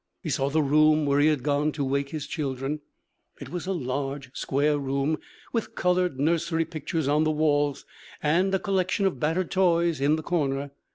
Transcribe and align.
He 0.23 0.31
saw 0.31 0.49
the 0.49 0.63
room 0.63 1.05
where 1.05 1.19
he 1.19 1.27
had 1.27 1.43
gone 1.43 1.71
to 1.73 1.85
wake 1.85 2.09
his 2.09 2.25
children. 2.25 2.79
It 3.39 3.49
was 3.49 3.67
a 3.67 3.71
large, 3.71 4.35
square 4.35 4.79
room, 4.79 5.19
with 5.53 5.75
colored 5.75 6.19
nursery 6.19 6.65
pictures 6.65 7.07
on 7.07 7.23
the 7.23 7.29
walls 7.29 7.85
and 8.19 8.51
a 8.51 8.57
collection 8.57 9.05
of 9.05 9.19
battered 9.19 9.51
toys 9.51 10.01
in 10.01 10.15
the 10.15 10.23
corner. 10.23 10.71